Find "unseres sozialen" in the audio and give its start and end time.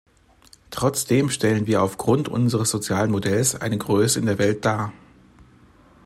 2.27-3.11